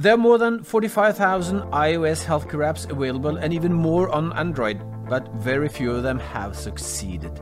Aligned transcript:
There 0.00 0.14
are 0.14 0.16
more 0.16 0.38
than 0.38 0.62
45,000 0.64 1.60
iOS 1.72 2.24
healthcare 2.24 2.64
apps 2.66 2.90
available 2.90 3.36
and 3.36 3.52
even 3.52 3.70
more 3.70 4.08
on 4.08 4.32
Android, 4.32 4.80
but 5.06 5.30
very 5.34 5.68
few 5.68 5.90
of 5.90 6.02
them 6.02 6.18
have 6.18 6.56
succeeded. 6.56 7.38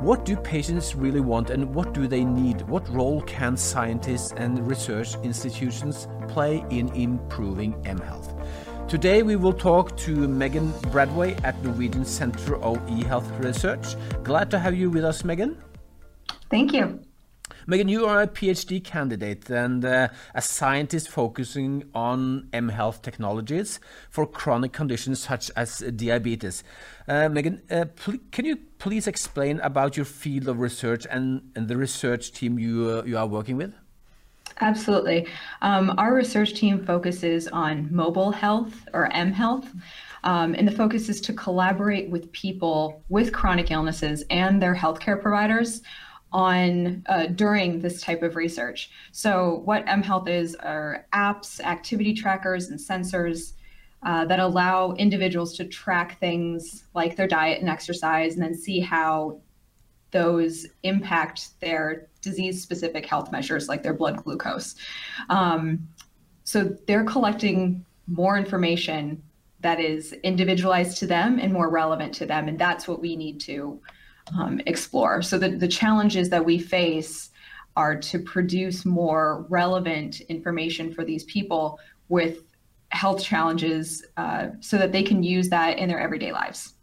What 0.00 0.24
do 0.24 0.34
patients 0.34 0.96
really 0.96 1.20
want 1.20 1.50
and 1.50 1.72
what 1.72 1.94
do 1.94 2.08
they 2.08 2.24
need? 2.24 2.62
What 2.62 2.92
role 2.92 3.22
can 3.22 3.56
scientists 3.56 4.34
and 4.36 4.66
research 4.66 5.14
institutions 5.22 6.08
play 6.26 6.64
in 6.70 6.88
improving 6.88 7.74
mHealth? 7.84 8.36
Today 8.88 9.22
we 9.22 9.36
will 9.36 9.52
talk 9.52 9.96
to 9.98 10.26
Megan 10.26 10.72
Bradway 10.90 11.38
at 11.44 11.62
Norwegian 11.62 12.04
Centre 12.04 12.56
of 12.56 12.78
eHealth 12.88 13.30
Research. 13.44 13.94
Glad 14.24 14.50
to 14.50 14.58
have 14.58 14.74
you 14.74 14.90
with 14.90 15.04
us, 15.04 15.22
Megan. 15.22 15.56
Thank 16.50 16.72
you. 16.72 16.98
Megan, 17.66 17.88
you 17.88 18.06
are 18.06 18.22
a 18.22 18.26
PhD 18.26 18.82
candidate 18.82 19.48
and 19.50 19.84
uh, 19.84 20.08
a 20.34 20.42
scientist 20.42 21.08
focusing 21.08 21.84
on 21.94 22.48
mHealth 22.52 23.02
technologies 23.02 23.80
for 24.10 24.26
chronic 24.26 24.72
conditions 24.72 25.20
such 25.20 25.50
as 25.56 25.78
diabetes. 25.78 26.64
Uh, 27.06 27.28
Megan, 27.28 27.62
uh, 27.70 27.84
can 28.30 28.44
you 28.44 28.56
please 28.78 29.06
explain 29.06 29.60
about 29.60 29.96
your 29.96 30.06
field 30.06 30.48
of 30.48 30.60
research 30.60 31.06
and, 31.10 31.50
and 31.54 31.68
the 31.68 31.76
research 31.76 32.32
team 32.32 32.58
you, 32.58 32.90
uh, 32.90 33.04
you 33.04 33.16
are 33.16 33.26
working 33.26 33.56
with? 33.56 33.74
Absolutely. 34.60 35.26
Um, 35.62 35.94
our 35.98 36.14
research 36.14 36.54
team 36.54 36.84
focuses 36.84 37.48
on 37.48 37.88
mobile 37.94 38.30
health 38.30 38.86
or 38.92 39.08
mHealth. 39.10 39.66
Um, 40.24 40.54
and 40.54 40.68
the 40.68 40.72
focus 40.72 41.08
is 41.08 41.20
to 41.22 41.32
collaborate 41.32 42.10
with 42.10 42.30
people 42.32 43.02
with 43.08 43.32
chronic 43.32 43.70
illnesses 43.70 44.24
and 44.30 44.62
their 44.62 44.74
healthcare 44.74 45.20
providers 45.20 45.82
on 46.32 47.02
uh, 47.08 47.26
during 47.26 47.80
this 47.80 48.00
type 48.00 48.22
of 48.22 48.36
research. 48.36 48.90
So 49.12 49.62
what 49.64 49.86
mHealth 49.86 50.28
is 50.28 50.54
are 50.56 51.06
apps, 51.12 51.60
activity 51.60 52.14
trackers, 52.14 52.68
and 52.70 52.78
sensors 52.78 53.52
uh, 54.02 54.24
that 54.24 54.40
allow 54.40 54.92
individuals 54.92 55.56
to 55.56 55.64
track 55.64 56.18
things 56.18 56.84
like 56.94 57.16
their 57.16 57.28
diet 57.28 57.60
and 57.60 57.68
exercise, 57.68 58.34
and 58.34 58.42
then 58.42 58.54
see 58.54 58.80
how 58.80 59.40
those 60.10 60.66
impact 60.82 61.58
their 61.60 62.08
disease-specific 62.20 63.06
health 63.06 63.32
measures 63.32 63.68
like 63.68 63.82
their 63.82 63.94
blood 63.94 64.16
glucose. 64.22 64.74
Um, 65.30 65.88
so 66.44 66.76
they're 66.86 67.04
collecting 67.04 67.84
more 68.06 68.36
information 68.36 69.22
that 69.60 69.80
is 69.80 70.12
individualized 70.24 70.98
to 70.98 71.06
them 71.06 71.38
and 71.38 71.52
more 71.52 71.70
relevant 71.70 72.12
to 72.14 72.26
them, 72.26 72.48
and 72.48 72.58
that's 72.58 72.88
what 72.88 73.00
we 73.00 73.16
need 73.16 73.40
to 73.40 73.80
um, 74.38 74.60
explore. 74.66 75.22
So 75.22 75.38
the, 75.38 75.50
the 75.50 75.68
challenges 75.68 76.30
that 76.30 76.44
we 76.44 76.58
face 76.58 77.30
are 77.76 77.96
to 77.96 78.18
produce 78.18 78.84
more 78.84 79.46
relevant 79.48 80.20
information 80.22 80.92
for 80.92 81.04
these 81.04 81.24
people 81.24 81.78
with 82.08 82.42
health 82.90 83.22
challenges 83.22 84.04
uh, 84.16 84.48
so 84.60 84.76
that 84.76 84.92
they 84.92 85.02
can 85.02 85.22
use 85.22 85.48
that 85.48 85.78
in 85.78 85.88
their 85.88 86.00
everyday 86.00 86.32
lives. 86.32 86.74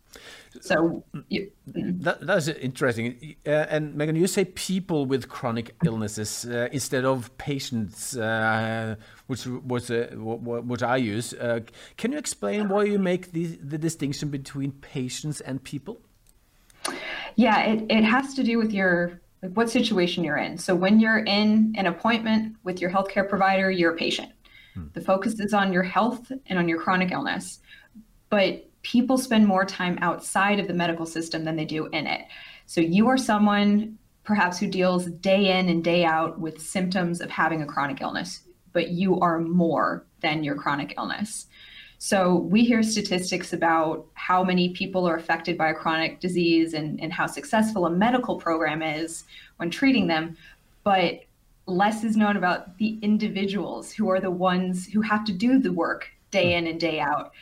So 0.62 1.04
you, 1.30 1.52
that, 1.68 2.26
that's 2.26 2.48
interesting. 2.48 3.36
Uh, 3.46 3.52
and 3.70 3.94
Megan, 3.96 4.16
you 4.16 4.26
say 4.26 4.46
people 4.46 5.06
with 5.06 5.30
chronic 5.30 5.76
illnesses 5.86 6.46
uh, 6.46 6.70
instead 6.72 7.06
of 7.06 7.38
patients, 7.38 8.18
uh, 8.18 8.96
which 9.28 9.46
was 9.46 9.92
uh, 9.92 10.10
what 10.16 10.82
I 10.82 10.98
use. 10.98 11.34
Uh, 11.34 11.60
can 11.98 12.12
you 12.12 12.18
explain 12.18 12.70
why 12.70 12.84
you 12.84 12.98
make 12.98 13.32
the, 13.32 13.46
the 13.64 13.78
distinction 13.78 14.30
between 14.30 14.72
patients 14.72 15.40
and 15.42 15.64
people? 15.64 16.02
Yeah, 17.40 17.62
it, 17.62 17.86
it 17.90 18.04
has 18.04 18.34
to 18.34 18.44
do 18.44 18.58
with 18.58 18.74
your 18.74 19.22
like 19.42 19.54
what 19.54 19.70
situation 19.70 20.26
you're 20.26 20.36
in. 20.36 20.58
So 20.58 20.76
when 20.76 21.00
you're 21.00 21.20
in 21.20 21.74
an 21.78 21.86
appointment 21.86 22.58
with 22.66 22.82
your 22.82 22.92
healthcare 22.92 23.30
provider, 23.30 23.72
you're 23.72 23.94
a 23.94 23.96
patient. 23.96 24.34
Hmm. 24.74 24.88
The 24.92 25.00
focus 25.00 25.40
is 25.40 25.54
on 25.54 25.72
your 25.72 25.84
health 25.84 26.34
and 26.48 26.60
on 26.60 26.68
your 26.68 26.82
chronic 26.82 27.14
illness. 27.14 27.60
But 28.30 28.70
people 28.82 29.18
spend 29.18 29.48
more 29.48 29.64
time 29.64 29.98
outside 30.02 30.60
of 30.60 30.68
the 30.68 30.74
medical 30.74 31.06
system 31.06 31.46
than 31.46 31.56
they 31.56 31.64
do 31.64 31.86
in 31.86 32.08
it. 32.08 32.26
So 32.66 32.82
you 32.82 33.08
are 33.08 33.18
someone 33.18 33.98
perhaps 34.26 34.60
who 34.60 34.68
deals 34.68 35.06
day 35.06 35.58
in 35.58 35.70
and 35.70 35.82
day 35.82 36.04
out 36.04 36.42
with 36.42 36.62
symptoms 36.62 37.22
of 37.22 37.30
having 37.30 37.62
a 37.62 37.66
chronic 37.66 38.02
illness, 38.02 38.42
but 38.74 38.90
you 38.90 39.18
are 39.22 39.40
more 39.40 40.06
than 40.20 40.44
your 40.44 40.56
chronic 40.56 40.94
illness. 40.98 41.48
So 42.02 42.38
we 42.38 42.64
hear 42.64 42.82
statistics 42.82 43.52
about 43.52 44.06
how 44.14 44.42
many 44.42 44.70
people 44.70 45.06
are 45.06 45.18
affected 45.18 45.58
by 45.58 45.70
a 45.70 45.74
chronic 45.74 46.22
disease 46.22 46.74
and, 46.74 46.98
and 47.02 47.12
how 47.12 47.28
successful 47.28 47.86
a 47.86 47.90
medical 47.90 48.38
program 48.38 48.82
is 48.82 49.26
when 49.58 49.70
treating 49.70 50.08
them, 50.08 50.38
but 50.86 51.26
less 51.66 52.06
is 52.06 52.16
known 52.16 52.38
about 52.38 52.78
the 52.78 52.98
individuals 53.02 53.92
who 53.92 54.10
are 54.10 54.22
the 54.22 54.32
ones 54.32 54.88
who 54.88 55.02
have 55.02 55.26
to 55.26 55.34
do 55.34 55.60
the 55.60 55.74
work 55.74 56.10
day 56.32 56.54
hmm. 56.54 56.60
in 56.60 56.68
and 56.68 56.80
day 56.80 57.02
out 57.02 57.34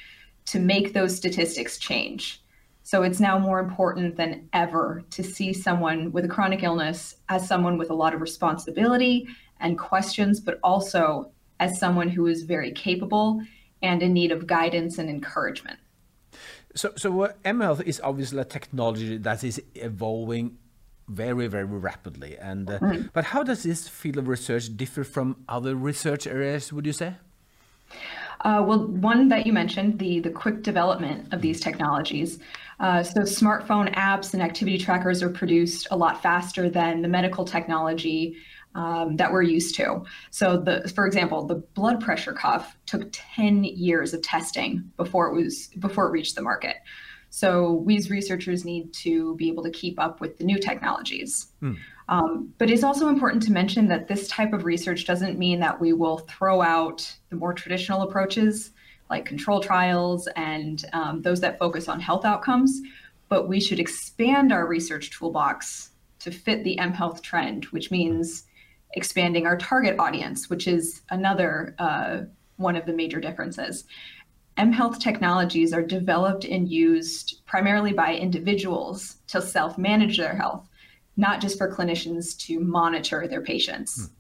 to 0.46 0.59
make 0.59 0.91
those 0.91 1.16
statistics 1.16 1.78
change. 1.78 2.41
So 2.81 3.03
it's 3.03 3.19
now 3.19 3.38
more 3.38 3.59
important 3.59 4.17
than 4.17 4.50
ever 4.53 5.03
to 5.12 5.23
see 5.23 5.53
someone 5.53 6.12
with 6.12 6.25
a 6.25 6.29
chronic 6.29 6.63
illness 6.63 7.17
as 7.29 7.47
someone 7.47 7.78
with 7.78 7.91
a 7.91 7.94
lot 7.94 8.16
of 8.16 8.22
responsibility 8.22 9.28
and 9.59 9.78
questions, 9.78 10.40
but 10.40 10.59
also 10.63 11.29
as 11.59 11.79
someone 11.79 12.09
who 12.09 12.25
is 12.25 12.44
very 12.44 12.72
capable 12.72 13.41
and 13.82 14.02
in 14.02 14.14
need 14.14 14.32
of 14.32 14.48
guidance 14.48 14.98
and 14.98 15.10
encouragement. 15.10 15.80
So, 16.76 16.94
so 16.96 17.24
uh, 17.24 17.34
mHealth 17.44 17.82
is 17.84 18.00
obviously 18.04 18.40
a 18.40 18.46
technology 18.46 19.18
that 19.18 19.44
is 19.44 19.62
evolving 19.76 20.58
very, 21.08 21.48
very 21.48 21.66
rapidly. 21.66 22.38
And 22.38 22.70
uh, 22.70 22.80
mm. 22.80 23.10
but 23.14 23.26
how 23.26 23.44
does 23.44 23.64
this 23.64 23.88
field 23.88 24.18
of 24.18 24.28
research 24.28 24.76
differ 24.76 25.04
from 25.04 25.44
other 25.48 25.76
research 25.76 26.28
areas? 26.28 26.72
Would 26.74 26.86
you 26.86 26.94
say? 26.94 27.16
Uh, 28.42 28.64
well, 28.66 28.88
one 28.88 29.30
that 29.30 29.46
you 29.46 29.53
mentioned, 29.53 30.00
the 30.00 30.20
the 30.20 30.30
quick 30.30 30.64
development 30.64 31.34
of 31.34 31.42
these 31.42 31.59
technologies. 31.59 32.40
Uh, 32.80 33.02
so 33.02 33.22
smartphone 33.22 33.92
apps 33.96 34.34
and 34.34 34.44
activity 34.44 34.78
trackers 34.78 35.24
are 35.24 35.30
produced 35.30 35.88
a 35.90 35.98
lot 35.98 36.22
faster 36.22 36.70
than 36.70 37.02
the 37.02 37.08
medical 37.08 37.44
technology 37.44 38.38
um, 38.78 39.16
that 39.18 39.31
we're 39.31 39.42
used 39.42 39.76
to. 39.76 40.03
So, 40.30 40.58
the, 40.58 40.88
for 40.96 41.08
example, 41.08 41.46
the 41.46 41.56
blood 41.56 42.00
pressure 42.00 42.34
cuff 42.34 42.78
took 42.86 43.09
10 43.12 43.64
years 43.64 44.14
of 44.14 44.22
testing 44.22 44.92
before 44.97 45.28
it 45.28 45.36
was 45.36 45.68
before 45.80 46.08
it 46.08 46.12
reached 46.12 46.36
the 46.36 46.44
market. 46.44 46.76
So, 47.31 47.74
we 47.74 47.97
as 47.97 48.12
researchers 48.12 48.64
need 48.64 48.94
to 48.94 49.36
be 49.36 49.50
able 49.50 49.64
to 49.64 49.72
keep 49.72 50.00
up 50.00 50.22
with 50.22 50.38
the 50.38 50.44
new 50.44 50.59
technologies. 50.59 51.47
Mm. 51.62 51.78
Um, 52.09 52.53
but 52.57 52.69
it's 52.69 52.84
also 52.84 53.09
important 53.09 53.44
to 53.44 53.51
mention 53.51 53.88
that 53.88 54.07
this 54.07 54.28
type 54.29 54.53
of 54.53 54.63
research 54.63 55.06
doesn't 55.06 55.38
mean 55.38 55.59
that 55.59 55.79
we 55.79 55.91
will 55.94 56.19
throw 56.19 56.62
out 56.62 57.12
the 57.29 57.35
more 57.35 57.53
traditional 57.53 58.03
approaches 58.03 58.72
like 59.09 59.25
control 59.25 59.59
trials 59.59 60.28
and 60.35 60.85
um, 60.94 61.22
those 61.22 61.40
that 61.41 61.59
focus 61.59 61.88
on 61.88 62.00
health 62.00 62.25
outcomes, 62.25 62.81
but 63.29 63.47
we 63.47 63.59
should 63.59 63.79
expand 63.79 64.51
our 64.51 64.67
research 64.67 65.12
toolbox 65.12 65.91
to 66.19 66.31
fit 66.31 66.63
the 66.63 66.78
mHealth 66.79 67.22
trend, 67.22 67.66
which 67.66 67.91
means 67.91 68.46
expanding 68.94 69.46
our 69.46 69.57
target 69.57 69.97
audience, 70.00 70.50
which 70.50 70.67
is 70.67 71.01
another 71.09 71.75
uh, 71.79 72.22
one 72.57 72.75
of 72.75 72.85
the 72.85 72.94
major 72.94 73.19
differences. 73.19 73.85
mHealth 74.57 75.00
technologies 75.00 75.73
are 75.73 75.84
developed 75.84 76.44
and 76.44 76.69
used 76.69 77.46
primarily 77.46 77.94
by 77.94 78.16
individuals 78.16 79.17
to 79.28 79.41
self 79.41 79.78
manage 79.78 80.17
their 80.17 80.35
health, 80.35 80.66
not 81.17 81.41
just 81.41 81.57
for 81.57 81.72
clinicians 81.72 82.38
to 82.38 82.59
monitor 82.59 83.28
their 83.28 83.41
patients. 83.41 84.07
Hmm. 84.07 84.13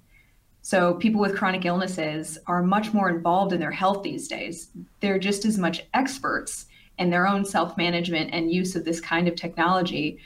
So, 0.63 0.93
people 0.95 1.21
with 1.21 1.37
chronic 1.37 1.63
illnesses 1.63 2.37
are 2.47 2.61
much 2.61 2.93
more 2.93 3.09
involved 3.09 3.53
in 3.53 3.59
their 3.59 3.71
health 3.71 4.03
these 4.03 4.27
days. 4.27 4.69
They're 4.99 5.19
just 5.19 5.45
as 5.45 5.57
much 5.57 5.85
experts 5.93 6.65
in 6.97 7.09
their 7.09 7.25
own 7.25 7.45
self 7.45 7.77
management 7.77 8.31
and 8.33 8.51
use 8.51 8.75
of 8.75 8.83
this 8.83 8.99
kind 8.99 9.29
of 9.29 9.35
technology 9.35 10.19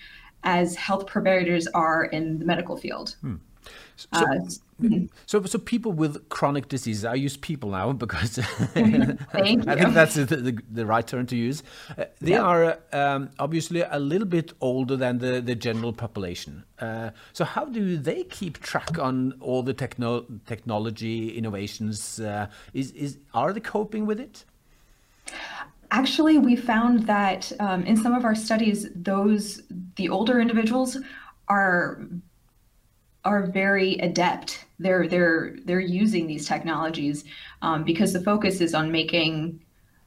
as 0.43 0.75
health 0.75 1.05
providers 1.05 1.67
are 1.67 2.05
in 2.05 2.39
the 2.39 2.45
medical 2.45 2.75
field. 2.75 3.17
Hmm. 3.21 3.35
So, 3.97 4.07
uh, 4.13 4.39
mm-hmm. 4.81 5.05
so, 5.25 5.43
so 5.43 5.59
people 5.59 5.91
with 5.91 6.29
chronic 6.29 6.67
diseases, 6.67 7.05
I 7.05 7.15
use 7.15 7.37
people 7.37 7.69
now 7.69 7.93
because 7.93 8.39
I 8.75 9.43
think 9.43 9.65
that's 9.65 10.15
the, 10.15 10.25
the, 10.25 10.59
the, 10.69 10.85
right 10.85 11.05
term 11.05 11.25
to 11.27 11.35
use. 11.35 11.63
Uh, 11.97 12.05
they 12.19 12.31
yep. 12.31 12.41
are 12.41 12.79
um, 12.91 13.29
obviously 13.39 13.81
a 13.81 13.99
little 13.99 14.27
bit 14.27 14.53
older 14.61 14.95
than 14.95 15.19
the, 15.19 15.41
the 15.41 15.55
general 15.55 15.93
population. 15.93 16.63
Uh, 16.79 17.11
so 17.33 17.45
how 17.45 17.65
do 17.65 17.97
they 17.97 18.23
keep 18.23 18.59
track 18.59 18.97
on 18.97 19.33
all 19.39 19.63
the 19.63 19.73
techno 19.73 20.25
technology 20.45 21.37
innovations? 21.37 22.19
Uh, 22.19 22.47
is, 22.73 22.91
is, 22.91 23.17
are 23.33 23.53
they 23.53 23.59
coping 23.59 24.05
with 24.05 24.19
it? 24.19 24.45
Actually, 25.91 26.37
we 26.37 26.55
found 26.55 27.05
that 27.07 27.51
um, 27.59 27.83
in 27.83 27.97
some 27.97 28.13
of 28.13 28.23
our 28.23 28.35
studies, 28.35 28.87
those 28.95 29.61
the 29.97 30.07
older 30.07 30.39
individuals 30.39 30.97
are 31.49 32.01
are 33.23 33.45
very 33.47 33.95
adept. 33.97 34.65
They're 34.79 35.07
they're 35.07 35.55
they're 35.65 35.79
using 35.79 36.27
these 36.27 36.47
technologies 36.47 37.23
um, 37.61 37.83
because 37.83 38.13
the 38.13 38.21
focus 38.21 38.61
is 38.61 38.73
on 38.73 38.91
making 38.91 39.61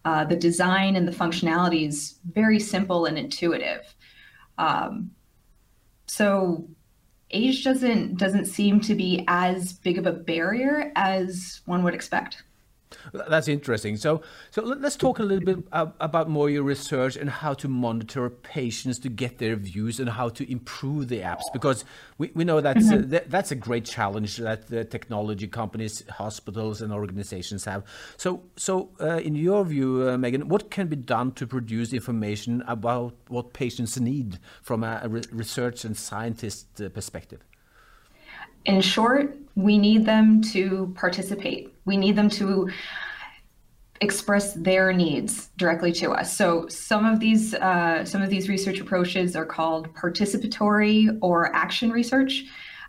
uh, 0.05 0.25
the 0.25 0.37
design 0.37 0.97
and 0.97 1.07
the 1.07 1.13
functionalities 1.13 2.15
very 2.33 2.61
simple 2.61 3.07
and 3.07 3.17
intuitive. 3.17 3.95
Um, 4.59 5.11
so 6.07 6.69
age 7.31 7.65
doesn't 7.65 8.19
doesn't 8.19 8.47
seem 8.47 8.81
to 8.81 8.95
be 8.95 9.25
as 9.29 9.73
big 9.73 9.99
of 9.99 10.07
a 10.07 10.13
barrier 10.13 10.93
as 10.97 11.61
one 11.67 11.83
would 11.83 11.95
expect. 11.95 12.43
That's 13.13 13.49
interesting. 13.49 13.97
So, 13.97 14.23
so 14.51 14.63
let's 14.63 14.97
talk 14.97 15.19
a 15.19 15.23
little 15.23 15.45
bit 15.45 15.65
about 15.73 16.29
more 16.29 16.51
your 16.51 16.63
research 16.63 17.17
and 17.17 17.29
how 17.29 17.55
to 17.55 17.69
monitor 17.69 18.31
patients 18.31 18.99
to 19.01 19.09
get 19.09 19.39
their 19.39 19.57
views 19.57 20.01
and 20.01 20.09
how 20.09 20.29
to 20.31 20.51
improve 20.51 21.09
the 21.09 21.21
apps 21.21 21.45
because 21.53 21.85
we, 22.19 22.31
we 22.35 22.45
know 22.45 22.61
that's 22.61 22.87
mm-hmm. 22.87 23.05
a, 23.05 23.07
that, 23.07 23.31
that's 23.31 23.51
a 23.51 23.55
great 23.55 23.85
challenge 23.85 24.37
that 24.39 24.69
the 24.69 24.85
technology 24.85 25.47
companies, 25.47 26.05
hospitals, 26.09 26.83
and 26.83 26.93
organizations 26.93 27.65
have. 27.65 27.85
So, 28.17 28.43
so 28.57 28.91
uh, 29.01 29.19
in 29.19 29.35
your 29.35 29.65
view, 29.65 30.09
uh, 30.09 30.19
Megan, 30.19 30.49
what 30.49 30.71
can 30.71 30.89
be 30.89 30.97
done 30.97 31.33
to 31.33 31.47
produce 31.47 31.93
information 31.93 32.63
about 32.67 33.15
what 33.29 33.53
patients 33.53 33.99
need 33.99 34.39
from 34.63 34.85
a, 34.85 35.01
a 35.03 35.09
research 35.09 35.85
and 35.85 35.97
scientist 35.97 36.81
uh, 36.81 36.89
perspective? 36.89 37.41
In 38.65 38.81
short, 38.81 39.37
we 39.55 39.79
need 39.79 40.05
them 40.05 40.43
to 40.53 40.93
participate. 40.97 41.75
We 41.85 41.97
need 41.97 42.17
them 42.17 42.31
to 42.31 42.71
express 44.01 44.55
their 44.55 44.93
needs 44.93 45.51
directly 45.57 45.93
to 45.93 46.11
us. 46.11 46.37
So 46.37 46.67
some 46.69 47.07
of 47.07 47.21
these 47.21 47.55
uh, 47.55 48.05
some 48.05 48.23
of 48.23 48.31
these 48.31 48.49
research 48.49 48.81
approaches 48.81 49.37
are 49.37 49.47
called 49.47 49.95
participatory 49.95 51.17
or 51.23 51.55
action 51.55 51.91
research. 51.91 52.45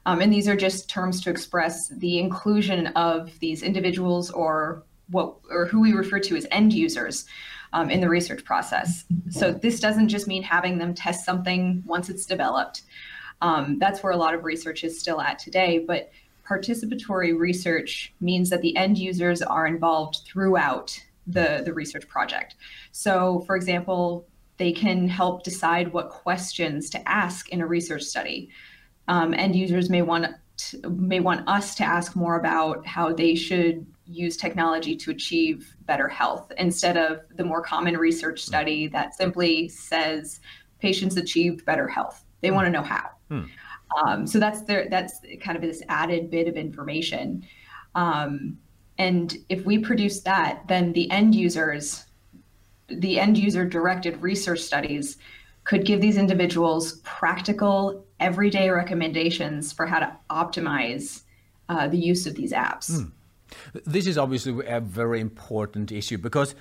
Um, 0.07 0.21
and 0.21 0.31
these 0.31 0.47
are 0.47 0.55
just 0.55 0.89
terms 0.89 1.21
to 1.21 1.29
express 1.29 1.87
the 1.89 2.19
inclusion 2.19 2.87
of 2.87 3.37
these 3.39 3.63
individuals 3.63 4.29
or 4.31 4.83
what 5.09 5.35
or 5.49 5.65
who 5.65 5.81
we 5.81 5.93
refer 5.93 6.19
to 6.19 6.35
as 6.35 6.47
end 6.51 6.73
users 6.73 7.25
um, 7.73 7.89
in 7.89 8.01
the 8.01 8.09
research 8.09 8.43
process. 8.43 9.05
So 9.29 9.51
this 9.51 9.79
doesn't 9.79 10.09
just 10.09 10.27
mean 10.27 10.43
having 10.43 10.77
them 10.77 10.93
test 10.93 11.25
something 11.25 11.83
once 11.85 12.09
it's 12.09 12.25
developed. 12.25 12.83
Um, 13.41 13.77
that's 13.79 14.01
where 14.01 14.13
a 14.13 14.17
lot 14.17 14.33
of 14.33 14.43
research 14.43 14.83
is 14.83 14.99
still 14.99 15.21
at 15.21 15.39
today. 15.39 15.79
But 15.79 16.11
participatory 16.47 17.37
research 17.37 18.13
means 18.21 18.49
that 18.49 18.61
the 18.61 18.75
end 18.77 18.97
users 18.97 19.41
are 19.41 19.65
involved 19.67 20.19
throughout 20.25 20.99
the, 21.27 21.63
the 21.65 21.73
research 21.73 22.07
project. 22.07 22.55
So, 22.91 23.43
for 23.47 23.55
example, 23.55 24.27
they 24.57 24.71
can 24.71 25.07
help 25.07 25.43
decide 25.43 25.91
what 25.91 26.09
questions 26.09 26.89
to 26.91 27.09
ask 27.09 27.49
in 27.49 27.61
a 27.61 27.67
research 27.67 28.03
study. 28.03 28.49
Um, 29.07 29.33
end 29.33 29.55
users 29.55 29.89
may 29.89 30.01
want 30.01 30.27
to, 30.57 30.89
may 30.89 31.19
want 31.19 31.47
us 31.47 31.75
to 31.75 31.83
ask 31.83 32.15
more 32.15 32.39
about 32.39 32.85
how 32.85 33.11
they 33.11 33.35
should 33.35 33.85
use 34.05 34.37
technology 34.37 34.95
to 34.95 35.11
achieve 35.11 35.75
better 35.81 36.07
health 36.07 36.51
instead 36.57 36.95
of 36.95 37.21
the 37.35 37.43
more 37.43 37.61
common 37.61 37.97
research 37.97 38.41
study 38.41 38.87
that 38.87 39.15
simply 39.15 39.67
says 39.67 40.39
patients 40.79 41.17
achieved 41.17 41.65
better 41.65 41.87
health. 41.87 42.24
They 42.41 42.51
want 42.51 42.65
to 42.65 42.71
know 42.71 42.83
how. 42.83 43.09
Hmm. 43.29 43.43
Um, 44.05 44.27
so 44.27 44.39
that's 44.39 44.61
their 44.63 44.89
that's 44.89 45.19
kind 45.41 45.55
of 45.55 45.61
this 45.61 45.81
added 45.89 46.29
bit 46.29 46.47
of 46.47 46.55
information. 46.55 47.45
Um, 47.93 48.57
and 48.97 49.37
if 49.49 49.65
we 49.65 49.77
produce 49.77 50.21
that, 50.21 50.67
then 50.67 50.93
the 50.93 51.09
end 51.11 51.35
users, 51.35 52.05
the 52.87 53.19
end 53.19 53.37
user 53.37 53.65
directed 53.65 54.21
research 54.21 54.59
studies 54.59 55.17
could 55.63 55.85
give 55.85 55.99
these 55.99 56.17
individuals 56.17 57.01
practical, 57.03 58.05
everyday 58.19 58.69
recommendations 58.69 59.73
for 59.73 59.85
how 59.85 59.99
to 59.99 60.15
optimize 60.29 61.23
uh, 61.69 61.87
the 61.87 61.97
use 61.97 62.27
of 62.27 62.35
these 62.35 62.51
apps. 62.51 63.01
Hmm. 63.01 63.09
This 63.85 64.07
is 64.07 64.17
obviously 64.17 64.65
a 64.65 64.79
very 64.79 65.19
important 65.19 65.91
issue 65.91 66.17
because, 66.17 66.55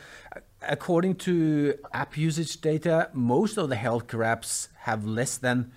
according 0.69 1.17
to 1.17 1.75
app 1.93 2.17
usage 2.17 2.61
data, 2.61 3.11
most 3.13 3.57
of 3.57 3.69
the 3.69 3.77
healthcare 3.77 4.25
apps 4.25 4.69
have 4.81 5.07
less 5.07 5.37
than 5.39 5.73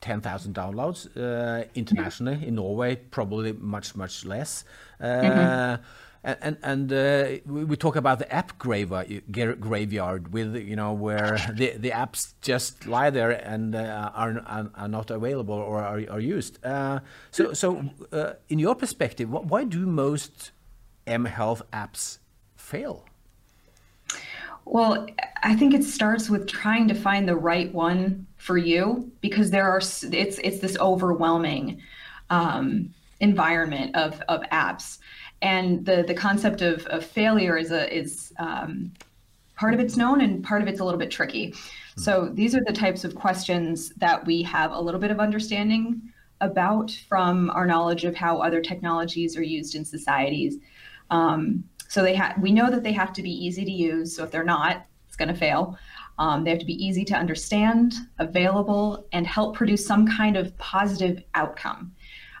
10,000 0.00 0.54
downloads 0.54 1.08
uh, 1.16 1.64
internationally. 1.74 2.46
In 2.46 2.56
Norway, 2.56 2.96
probably 2.96 3.52
much, 3.52 3.96
much 3.96 4.24
less. 4.24 4.64
Uh, 5.00 5.04
mm-hmm. 5.04 5.82
And 6.26 6.56
and 6.60 6.92
uh, 6.92 7.38
we 7.46 7.76
talk 7.76 7.94
about 7.94 8.18
the 8.18 8.32
app 8.34 8.58
graveyard 8.58 10.32
with 10.32 10.56
you 10.56 10.74
know 10.74 10.92
where 10.92 11.38
the 11.54 11.76
the 11.76 11.90
apps 11.90 12.34
just 12.40 12.84
lie 12.84 13.10
there 13.10 13.30
and 13.30 13.76
uh, 13.76 14.10
are, 14.12 14.42
are, 14.44 14.70
are 14.74 14.88
not 14.88 15.12
available 15.12 15.54
or 15.54 15.80
are 15.80 16.02
are 16.10 16.18
used. 16.18 16.58
Uh, 16.66 16.98
so 17.30 17.52
so 17.52 17.84
uh, 18.10 18.32
in 18.48 18.58
your 18.58 18.74
perspective, 18.74 19.30
why 19.30 19.62
do 19.62 19.86
most 19.86 20.50
mHealth 21.06 21.62
apps 21.72 22.18
fail? 22.56 23.04
Well, 24.66 25.06
I 25.44 25.54
think 25.54 25.74
it 25.74 25.84
starts 25.84 26.28
with 26.28 26.48
trying 26.48 26.88
to 26.88 26.94
find 26.94 27.28
the 27.28 27.36
right 27.36 27.72
one 27.72 28.26
for 28.36 28.58
you 28.58 29.10
because 29.20 29.50
there 29.50 29.70
are 29.70 29.78
it's 29.78 30.02
it's 30.02 30.58
this 30.58 30.76
overwhelming 30.78 31.80
um, 32.30 32.92
environment 33.20 33.94
of 33.94 34.20
of 34.28 34.42
apps, 34.50 34.98
and 35.40 35.86
the 35.86 36.04
the 36.06 36.14
concept 36.14 36.62
of, 36.62 36.84
of 36.86 37.06
failure 37.06 37.56
is 37.56 37.70
a 37.70 37.96
is 37.96 38.32
um, 38.40 38.92
part 39.54 39.72
of 39.72 39.78
it's 39.78 39.96
known 39.96 40.20
and 40.20 40.42
part 40.42 40.62
of 40.62 40.68
it's 40.68 40.80
a 40.80 40.84
little 40.84 40.98
bit 40.98 41.12
tricky. 41.12 41.50
Hmm. 41.94 42.00
So 42.00 42.28
these 42.34 42.56
are 42.56 42.64
the 42.66 42.72
types 42.72 43.04
of 43.04 43.14
questions 43.14 43.90
that 43.98 44.26
we 44.26 44.42
have 44.42 44.72
a 44.72 44.80
little 44.80 45.00
bit 45.00 45.12
of 45.12 45.20
understanding 45.20 46.02
about 46.40 46.90
from 47.08 47.50
our 47.50 47.66
knowledge 47.66 48.04
of 48.04 48.16
how 48.16 48.38
other 48.38 48.60
technologies 48.60 49.36
are 49.36 49.44
used 49.44 49.76
in 49.76 49.84
societies. 49.84 50.56
Um, 51.10 51.62
so 51.88 52.02
they 52.02 52.14
have 52.14 52.40
we 52.40 52.52
know 52.52 52.70
that 52.70 52.82
they 52.82 52.92
have 52.92 53.12
to 53.14 53.22
be 53.22 53.30
easy 53.30 53.64
to 53.64 53.70
use. 53.70 54.16
So 54.16 54.24
if 54.24 54.30
they're 54.30 54.44
not, 54.44 54.86
it's 55.06 55.16
going 55.16 55.28
to 55.28 55.34
fail. 55.34 55.78
Um, 56.18 56.44
they 56.44 56.50
have 56.50 56.58
to 56.60 56.66
be 56.66 56.84
easy 56.84 57.04
to 57.06 57.14
understand, 57.14 57.94
available, 58.18 59.06
and 59.12 59.26
help 59.26 59.54
produce 59.54 59.86
some 59.86 60.06
kind 60.06 60.36
of 60.36 60.56
positive 60.58 61.22
outcome. 61.34 61.92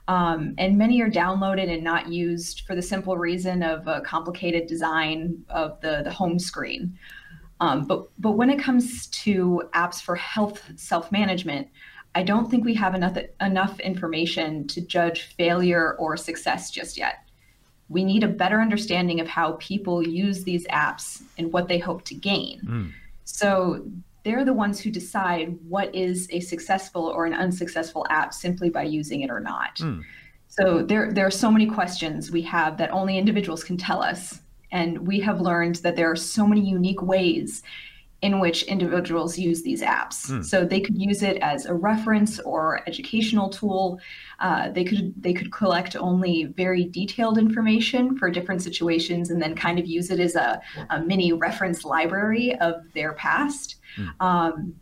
Um, 0.08 0.54
and 0.56 0.78
many 0.78 1.00
are 1.02 1.10
downloaded 1.10 1.72
and 1.72 1.82
not 1.82 2.08
used 2.08 2.62
for 2.66 2.74
the 2.74 2.82
simple 2.82 3.18
reason 3.18 3.62
of 3.62 3.86
a 3.88 4.00
complicated 4.02 4.66
design 4.66 5.44
of 5.50 5.80
the, 5.80 6.02
the 6.04 6.12
home 6.12 6.38
screen. 6.38 6.96
Um, 7.60 7.86
but, 7.86 8.08
but 8.18 8.32
when 8.32 8.50
it 8.50 8.58
comes 8.58 9.08
to 9.08 9.62
apps 9.74 10.00
for 10.00 10.14
health 10.14 10.62
self 10.76 11.10
management, 11.10 11.68
I 12.14 12.22
don't 12.22 12.50
think 12.50 12.64
we 12.64 12.74
have 12.74 12.94
enough, 12.94 13.18
enough 13.40 13.78
information 13.80 14.66
to 14.68 14.80
judge 14.80 15.22
failure 15.36 15.96
or 15.98 16.16
success 16.16 16.70
just 16.70 16.96
yet 16.96 17.25
we 17.88 18.04
need 18.04 18.24
a 18.24 18.28
better 18.28 18.60
understanding 18.60 19.20
of 19.20 19.28
how 19.28 19.52
people 19.52 20.06
use 20.06 20.44
these 20.44 20.66
apps 20.68 21.22
and 21.38 21.52
what 21.52 21.68
they 21.68 21.78
hope 21.78 22.04
to 22.04 22.14
gain. 22.14 22.60
Mm. 22.64 22.92
So 23.24 23.84
they're 24.24 24.44
the 24.44 24.52
ones 24.52 24.80
who 24.80 24.90
decide 24.90 25.56
what 25.68 25.94
is 25.94 26.26
a 26.30 26.40
successful 26.40 27.04
or 27.06 27.26
an 27.26 27.32
unsuccessful 27.32 28.04
app 28.10 28.34
simply 28.34 28.70
by 28.70 28.82
using 28.82 29.22
it 29.22 29.30
or 29.30 29.38
not. 29.38 29.76
Mm. 29.76 30.02
So 30.48 30.82
there, 30.82 31.12
there 31.12 31.26
are 31.26 31.30
so 31.30 31.50
many 31.50 31.66
questions 31.66 32.30
we 32.30 32.42
have 32.42 32.76
that 32.78 32.90
only 32.90 33.18
individuals 33.18 33.62
can 33.62 33.76
tell 33.76 34.02
us. 34.02 34.40
And 34.72 35.06
we 35.06 35.20
have 35.20 35.40
learned 35.40 35.76
that 35.76 35.94
there 35.94 36.10
are 36.10 36.16
so 36.16 36.46
many 36.46 36.62
unique 36.62 37.02
ways 37.02 37.62
in 38.22 38.40
which 38.40 38.62
individuals 38.64 39.38
use 39.38 39.62
these 39.62 39.82
apps. 39.82 40.30
Mm. 40.30 40.44
So 40.44 40.64
they 40.64 40.80
could 40.80 41.00
use 41.00 41.22
it 41.22 41.36
as 41.38 41.66
a 41.66 41.74
reference 41.74 42.40
or 42.40 42.82
educational 42.86 43.50
tool. 43.50 44.00
Uh, 44.40 44.70
they 44.70 44.84
could 44.84 45.12
they 45.22 45.34
could 45.34 45.52
collect 45.52 45.96
only 45.96 46.44
very 46.44 46.84
detailed 46.84 47.36
information 47.38 48.16
for 48.16 48.30
different 48.30 48.62
situations, 48.62 49.30
and 49.30 49.40
then 49.40 49.54
kind 49.54 49.78
of 49.78 49.86
use 49.86 50.10
it 50.10 50.18
as 50.18 50.34
a, 50.34 50.60
a 50.90 51.02
mini 51.02 51.32
reference 51.32 51.84
library 51.84 52.56
of 52.60 52.74
their 52.94 53.12
past. 53.12 53.76
Mm. 53.96 54.20
Um, 54.20 54.74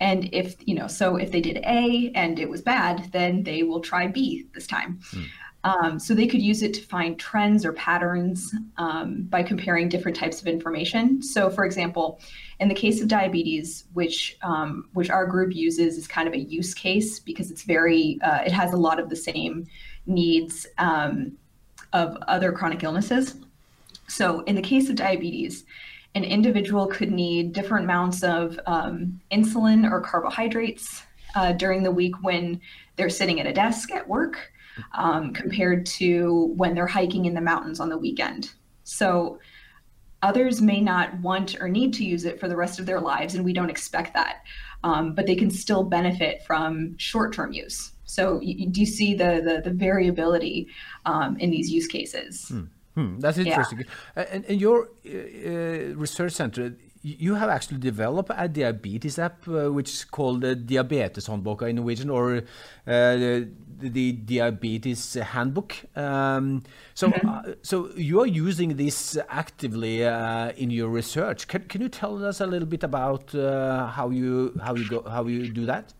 and 0.00 0.28
if 0.32 0.56
you 0.66 0.74
know, 0.74 0.86
so 0.86 1.16
if 1.16 1.30
they 1.30 1.40
did 1.40 1.58
A 1.64 2.12
and 2.14 2.38
it 2.38 2.50
was 2.50 2.60
bad, 2.60 3.10
then 3.12 3.44
they 3.44 3.62
will 3.62 3.80
try 3.80 4.06
B 4.06 4.46
this 4.52 4.66
time. 4.66 4.98
Mm. 5.12 5.24
Um, 5.64 5.98
so 5.98 6.14
they 6.14 6.26
could 6.26 6.42
use 6.42 6.62
it 6.62 6.74
to 6.74 6.82
find 6.82 7.18
trends 7.18 7.64
or 7.64 7.72
patterns 7.72 8.54
um, 8.76 9.22
by 9.22 9.42
comparing 9.42 9.88
different 9.88 10.16
types 10.16 10.42
of 10.42 10.46
information. 10.46 11.22
So, 11.22 11.48
for 11.48 11.64
example, 11.64 12.20
in 12.60 12.68
the 12.68 12.74
case 12.74 13.00
of 13.00 13.08
diabetes, 13.08 13.84
which 13.94 14.36
um, 14.42 14.88
which 14.92 15.08
our 15.08 15.26
group 15.26 15.54
uses 15.54 15.96
is 15.96 16.06
kind 16.06 16.28
of 16.28 16.34
a 16.34 16.38
use 16.38 16.74
case 16.74 17.18
because 17.18 17.50
it's 17.50 17.62
very 17.62 18.18
uh, 18.22 18.42
it 18.44 18.52
has 18.52 18.74
a 18.74 18.76
lot 18.76 19.00
of 19.00 19.08
the 19.08 19.16
same 19.16 19.66
needs 20.06 20.66
um, 20.76 21.32
of 21.94 22.16
other 22.28 22.52
chronic 22.52 22.82
illnesses. 22.82 23.36
So, 24.06 24.40
in 24.40 24.56
the 24.56 24.62
case 24.62 24.90
of 24.90 24.96
diabetes, 24.96 25.64
an 26.14 26.24
individual 26.24 26.86
could 26.88 27.10
need 27.10 27.54
different 27.54 27.84
amounts 27.84 28.22
of 28.22 28.60
um, 28.66 29.18
insulin 29.32 29.90
or 29.90 30.02
carbohydrates 30.02 31.04
uh, 31.34 31.52
during 31.52 31.82
the 31.82 31.90
week 31.90 32.22
when 32.22 32.60
they're 32.96 33.08
sitting 33.08 33.40
at 33.40 33.46
a 33.46 33.52
desk 33.52 33.90
at 33.90 34.06
work 34.06 34.52
um, 34.92 35.32
compared 35.32 35.86
to 35.86 36.52
when 36.56 36.74
they're 36.74 36.86
hiking 36.86 37.24
in 37.26 37.34
the 37.34 37.40
mountains 37.40 37.80
on 37.80 37.88
the 37.88 37.98
weekend. 37.98 38.50
So 38.84 39.38
others 40.22 40.60
may 40.60 40.80
not 40.80 41.18
want 41.20 41.60
or 41.60 41.68
need 41.68 41.92
to 41.94 42.04
use 42.04 42.24
it 42.24 42.40
for 42.40 42.48
the 42.48 42.56
rest 42.56 42.80
of 42.80 42.86
their 42.86 43.00
lives, 43.00 43.34
and 43.34 43.44
we 43.44 43.52
don't 43.52 43.70
expect 43.70 44.14
that. 44.14 44.42
Um, 44.82 45.14
but 45.14 45.26
they 45.26 45.36
can 45.36 45.50
still 45.50 45.82
benefit 45.82 46.42
from 46.46 46.96
short-term 46.98 47.52
use. 47.52 47.92
So 48.04 48.40
you, 48.40 48.68
do 48.68 48.80
you 48.80 48.86
see 48.86 49.14
the 49.14 49.40
the, 49.42 49.62
the 49.64 49.74
variability 49.74 50.68
um, 51.06 51.36
in 51.38 51.50
these 51.50 51.70
use 51.70 51.86
cases? 51.86 52.48
Hmm. 52.48 52.64
Hmm. 52.94 53.18
That's 53.18 53.38
interesting. 53.38 53.84
Yeah. 54.16 54.24
And, 54.30 54.44
and, 54.44 54.60
your 54.60 54.88
uh, 55.04 55.10
uh, 55.10 55.96
research 55.96 56.32
center, 56.32 56.76
you 57.04 57.34
have 57.34 57.50
actually 57.50 57.78
developed 57.78 58.30
a 58.34 58.48
diabetes 58.48 59.18
app, 59.18 59.46
uh, 59.46 59.70
which 59.70 59.90
is 59.90 60.04
called 60.04 60.40
the 60.40 60.54
Diabetes 60.54 61.28
Håndboka 61.28 61.68
in 61.68 61.76
Norwegian, 61.76 62.08
or 62.08 62.36
uh, 62.36 62.40
the, 62.86 63.48
the, 63.78 64.12
Diabetes 64.12 65.14
Handbook. 65.14 65.74
Um, 65.94 66.62
so, 66.94 67.08
mm 67.08 67.12
-hmm. 67.12 67.54
so 67.62 67.90
you 67.96 68.20
are 68.20 68.30
using 68.46 68.76
this 68.76 69.18
actively 69.28 70.00
in 70.56 70.70
your 70.70 70.90
research. 70.94 71.46
Can, 71.46 71.62
can 71.68 71.80
you 71.80 71.90
tell 71.90 72.24
us 72.24 72.40
a 72.40 72.46
little 72.46 72.68
bit 72.68 72.84
about 72.84 73.32
how 73.96 74.10
you 74.10 74.52
how 74.64 74.74
you 74.76 74.88
go 74.88 75.02
how 75.10 75.28
you 75.28 75.52
do 75.52 75.66
that? 75.66 75.94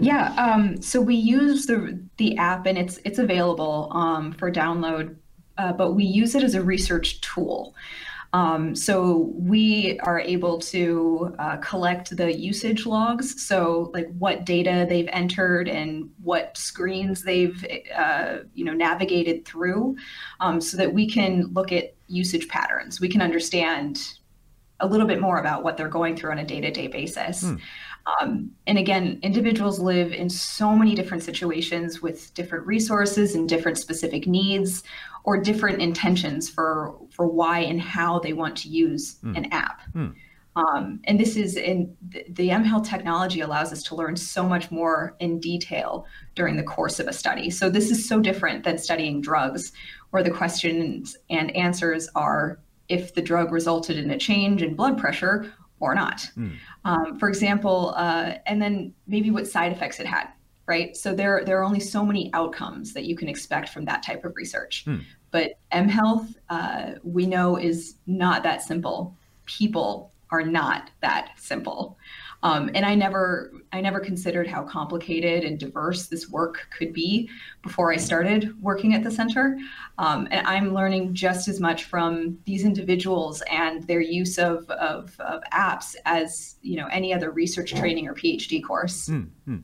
Yeah, 0.00 0.34
um, 0.36 0.80
so 0.82 1.00
we 1.00 1.14
use 1.14 1.66
the 1.66 1.98
the 2.16 2.36
app 2.36 2.66
and 2.66 2.78
it's 2.78 2.98
it's 3.04 3.18
available 3.18 3.88
um, 3.92 4.32
for 4.32 4.50
download, 4.50 5.16
uh, 5.56 5.72
but 5.72 5.94
we 5.94 6.04
use 6.04 6.38
it 6.38 6.44
as 6.44 6.54
a 6.54 6.62
research 6.62 7.20
tool. 7.20 7.74
Um, 8.32 8.76
so 8.76 9.32
we 9.34 9.98
are 10.00 10.20
able 10.20 10.58
to 10.58 11.34
uh, 11.38 11.56
collect 11.58 12.14
the 12.16 12.36
usage 12.36 12.84
logs, 12.84 13.42
so 13.42 13.90
like 13.94 14.08
what 14.18 14.44
data 14.44 14.86
they've 14.88 15.08
entered 15.12 15.68
and 15.68 16.10
what 16.22 16.56
screens 16.56 17.22
they've 17.22 17.64
uh, 17.96 18.38
you 18.54 18.64
know 18.64 18.74
navigated 18.74 19.46
through, 19.46 19.96
um, 20.40 20.60
so 20.60 20.76
that 20.76 20.92
we 20.92 21.08
can 21.08 21.46
look 21.54 21.72
at 21.72 21.94
usage 22.06 22.48
patterns. 22.48 23.00
We 23.00 23.08
can 23.08 23.22
understand 23.22 24.17
a 24.80 24.86
little 24.86 25.06
bit 25.06 25.20
more 25.20 25.38
about 25.38 25.64
what 25.64 25.76
they're 25.76 25.88
going 25.88 26.16
through 26.16 26.30
on 26.30 26.38
a 26.38 26.44
day-to-day 26.44 26.86
basis. 26.86 27.42
Hmm. 27.42 27.56
Um, 28.20 28.50
and 28.66 28.78
again, 28.78 29.18
individuals 29.22 29.80
live 29.80 30.12
in 30.12 30.30
so 30.30 30.74
many 30.74 30.94
different 30.94 31.22
situations 31.22 32.00
with 32.00 32.32
different 32.32 32.66
resources 32.66 33.34
and 33.34 33.48
different 33.48 33.76
specific 33.76 34.26
needs 34.26 34.82
or 35.24 35.38
different 35.42 35.82
intentions 35.82 36.48
for 36.48 36.94
for 37.10 37.26
why 37.26 37.58
and 37.60 37.80
how 37.80 38.18
they 38.18 38.32
want 38.32 38.56
to 38.58 38.68
use 38.68 39.16
mm. 39.22 39.36
an 39.36 39.52
app. 39.52 39.82
Mm. 39.94 40.14
Um, 40.56 41.00
and 41.04 41.20
this 41.20 41.36
is 41.36 41.56
in 41.56 41.94
the, 42.08 42.24
the 42.30 42.48
mHealth 42.48 42.88
technology 42.88 43.40
allows 43.42 43.72
us 43.72 43.82
to 43.84 43.94
learn 43.94 44.16
so 44.16 44.42
much 44.42 44.70
more 44.70 45.14
in 45.20 45.38
detail 45.38 46.06
during 46.34 46.56
the 46.56 46.62
course 46.62 46.98
of 46.98 47.06
a 47.08 47.12
study. 47.12 47.50
So 47.50 47.68
this 47.68 47.90
is 47.90 48.08
so 48.08 48.20
different 48.20 48.64
than 48.64 48.78
studying 48.78 49.20
drugs, 49.20 49.72
where 50.10 50.22
the 50.22 50.30
questions 50.30 51.16
and 51.28 51.54
answers 51.54 52.08
are 52.14 52.58
if 52.88 53.14
the 53.14 53.22
drug 53.22 53.52
resulted 53.52 53.98
in 53.98 54.10
a 54.10 54.18
change 54.18 54.62
in 54.62 54.74
blood 54.74 54.98
pressure 54.98 55.52
or 55.80 55.94
not. 55.94 56.28
Mm. 56.36 56.56
Um, 56.84 57.18
for 57.18 57.28
example, 57.28 57.94
uh, 57.96 58.34
and 58.46 58.60
then 58.60 58.94
maybe 59.06 59.30
what 59.30 59.46
side 59.46 59.72
effects 59.72 60.00
it 60.00 60.06
had, 60.06 60.28
right? 60.66 60.96
So 60.96 61.14
there, 61.14 61.44
there 61.44 61.58
are 61.58 61.64
only 61.64 61.80
so 61.80 62.04
many 62.04 62.30
outcomes 62.34 62.92
that 62.94 63.04
you 63.04 63.16
can 63.16 63.28
expect 63.28 63.68
from 63.68 63.84
that 63.84 64.02
type 64.02 64.24
of 64.24 64.34
research. 64.36 64.84
Mm. 64.86 65.04
But 65.30 65.52
mHealth, 65.72 66.34
uh, 66.48 66.92
we 67.02 67.26
know, 67.26 67.56
is 67.56 67.96
not 68.06 68.42
that 68.42 68.62
simple. 68.62 69.14
People 69.44 70.12
are 70.30 70.42
not 70.42 70.90
that 71.00 71.30
simple. 71.36 71.98
Um, 72.42 72.70
and 72.74 72.86
I 72.86 72.94
never, 72.94 73.52
I 73.72 73.80
never 73.80 74.00
considered 74.00 74.46
how 74.46 74.62
complicated 74.62 75.44
and 75.44 75.58
diverse 75.58 76.06
this 76.06 76.28
work 76.28 76.68
could 76.76 76.92
be 76.92 77.28
before 77.62 77.92
I 77.92 77.96
started 77.96 78.60
working 78.62 78.94
at 78.94 79.02
the 79.02 79.10
center. 79.10 79.58
Um, 79.98 80.28
and 80.30 80.46
I'm 80.46 80.72
learning 80.72 81.14
just 81.14 81.48
as 81.48 81.58
much 81.58 81.84
from 81.84 82.38
these 82.44 82.64
individuals 82.64 83.42
and 83.50 83.84
their 83.84 84.00
use 84.00 84.38
of, 84.38 84.70
of, 84.70 85.18
of 85.18 85.42
apps 85.52 85.96
as 86.04 86.56
you 86.62 86.76
know 86.76 86.86
any 86.92 87.12
other 87.12 87.30
research 87.30 87.74
training 87.74 88.06
or 88.06 88.14
PhD 88.14 88.62
course. 88.62 89.08
Mm 89.08 89.30
-hmm. 89.46 89.62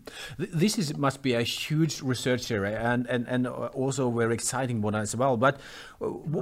This 0.61 0.78
is 0.78 0.97
must 0.97 1.23
be 1.23 1.35
a 1.35 1.43
huge 1.43 2.02
research 2.02 2.50
area 2.50 2.78
and, 2.81 3.07
and, 3.09 3.28
and 3.28 3.47
also 3.47 4.11
very 4.11 4.35
exciting 4.35 4.85
one 4.85 4.99
as 4.99 5.14
well. 5.14 5.37
But 5.37 5.61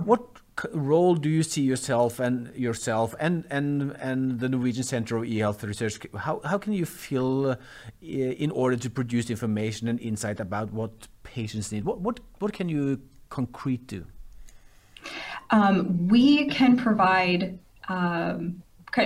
what 0.07 0.32
role 0.73 1.15
do 1.15 1.29
you 1.29 1.43
see 1.43 1.63
yourself 1.63 2.21
and 2.21 2.55
yourself 2.55 3.15
and 3.19 3.45
and 3.51 3.93
and 3.93 4.41
the 4.41 4.49
Norwegian 4.49 4.83
Center 4.83 5.17
of 5.17 5.25
eHealth 5.25 5.63
Research? 5.63 5.99
How 6.17 6.41
how 6.45 6.59
can 6.59 6.73
you 6.73 6.87
feel 6.87 7.51
uh, 7.51 7.57
in 8.01 8.51
order 8.51 8.77
to 8.77 8.91
produce 8.91 9.31
information 9.31 9.89
and 9.89 10.01
insight 10.01 10.41
about 10.41 10.73
what 10.73 10.93
patients 11.23 11.73
need? 11.73 11.85
What 11.85 12.01
what 12.01 12.21
what 12.39 12.53
can 12.53 12.69
you 12.69 13.01
concrete 13.29 13.87
do? 13.87 14.05
Um, 15.51 16.09
we 16.09 16.49
can 16.49 16.77
provide 16.77 17.59
um, 17.89 18.63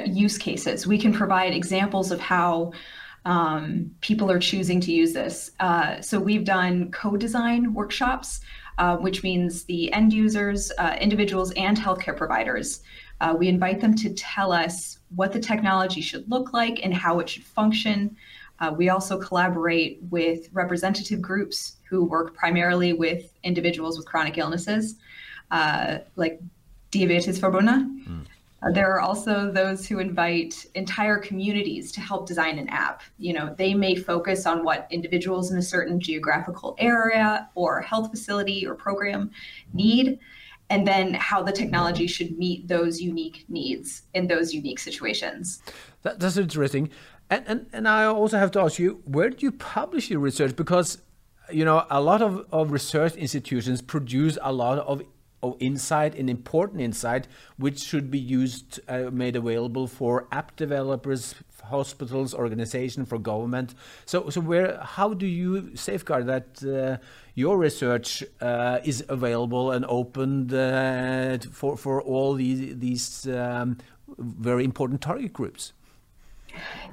use 0.06 0.38
cases. 0.38 0.86
We 0.86 0.98
can 0.98 1.12
provide 1.12 1.52
examples 1.52 2.10
of 2.10 2.20
how. 2.20 2.72
Um, 3.26 3.90
people 4.00 4.30
are 4.30 4.38
choosing 4.38 4.80
to 4.80 4.92
use 4.92 5.12
this. 5.12 5.50
Uh, 5.60 6.00
so 6.00 6.18
we've 6.18 6.44
done 6.44 6.90
co-design 6.92 7.74
workshops 7.74 8.40
uh, 8.78 8.96
which 8.96 9.22
means 9.22 9.64
the 9.64 9.92
end 9.92 10.12
users, 10.12 10.70
uh, 10.78 10.96
individuals, 11.00 11.52
and 11.56 11.76
healthcare 11.76 12.16
providers. 12.16 12.82
Uh, 13.20 13.34
we 13.38 13.48
invite 13.48 13.80
them 13.80 13.94
to 13.94 14.12
tell 14.12 14.52
us 14.52 14.98
what 15.14 15.32
the 15.32 15.40
technology 15.40 16.00
should 16.00 16.30
look 16.30 16.52
like 16.52 16.80
and 16.84 16.92
how 16.92 17.18
it 17.18 17.28
should 17.28 17.44
function. 17.44 18.14
Uh, 18.60 18.74
we 18.76 18.90
also 18.90 19.18
collaborate 19.18 19.98
with 20.10 20.48
representative 20.52 21.22
groups 21.22 21.76
who 21.88 22.04
work 22.04 22.34
primarily 22.34 22.92
with 22.92 23.32
individuals 23.42 23.96
with 23.96 24.06
chronic 24.06 24.36
illnesses, 24.36 24.96
uh, 25.50 25.98
like 26.16 26.40
Diabetesforbundet. 26.92 28.06
Mm. 28.06 28.26
There 28.72 28.90
are 28.92 29.00
also 29.00 29.50
those 29.50 29.86
who 29.86 29.98
invite 29.98 30.66
entire 30.74 31.18
communities 31.18 31.92
to 31.92 32.00
help 32.00 32.26
design 32.26 32.58
an 32.58 32.68
app. 32.68 33.02
You 33.18 33.32
know, 33.34 33.54
they 33.56 33.74
may 33.74 33.94
focus 33.94 34.46
on 34.46 34.64
what 34.64 34.86
individuals 34.90 35.50
in 35.50 35.58
a 35.58 35.62
certain 35.62 36.00
geographical 36.00 36.74
area 36.78 37.48
or 37.54 37.80
health 37.80 38.10
facility 38.10 38.66
or 38.66 38.74
program 38.74 39.30
need, 39.72 40.18
and 40.70 40.86
then 40.86 41.14
how 41.14 41.42
the 41.42 41.52
technology 41.52 42.06
should 42.06 42.38
meet 42.38 42.68
those 42.68 43.00
unique 43.00 43.44
needs 43.48 44.02
in 44.14 44.26
those 44.26 44.52
unique 44.52 44.78
situations. 44.78 45.62
That, 46.02 46.18
that's 46.18 46.36
interesting. 46.36 46.90
And, 47.30 47.44
and, 47.46 47.66
and 47.72 47.88
I 47.88 48.04
also 48.06 48.38
have 48.38 48.50
to 48.52 48.60
ask 48.60 48.78
you, 48.78 49.02
where 49.04 49.30
do 49.30 49.44
you 49.46 49.52
publish 49.52 50.10
your 50.10 50.20
research? 50.20 50.56
Because 50.56 50.98
you 51.50 51.64
know, 51.64 51.86
a 51.90 52.00
lot 52.00 52.22
of, 52.22 52.44
of 52.52 52.72
research 52.72 53.14
institutions 53.14 53.80
produce 53.80 54.38
a 54.42 54.52
lot 54.52 54.78
of 54.78 55.02
of 55.42 55.56
insight, 55.60 56.14
an 56.14 56.28
important 56.28 56.80
insight, 56.80 57.28
which 57.56 57.80
should 57.80 58.10
be 58.10 58.18
used, 58.18 58.80
uh, 58.88 59.10
made 59.12 59.36
available 59.36 59.86
for 59.86 60.26
app 60.32 60.56
developers, 60.56 61.34
hospitals, 61.64 62.34
organization, 62.34 63.04
for 63.04 63.18
government. 63.18 63.74
So, 64.04 64.30
so 64.30 64.40
where, 64.40 64.78
how 64.82 65.14
do 65.14 65.26
you 65.26 65.76
safeguard 65.76 66.26
that 66.26 66.62
uh, 66.62 67.02
your 67.34 67.58
research 67.58 68.24
uh, 68.40 68.78
is 68.84 69.04
available 69.08 69.70
and 69.72 69.84
opened 69.86 70.52
uh, 70.52 71.38
for 71.52 71.76
for 71.76 72.00
all 72.02 72.34
these 72.34 72.78
these 72.78 73.28
um, 73.28 73.78
very 74.18 74.64
important 74.64 75.00
target 75.00 75.32
groups? 75.32 75.72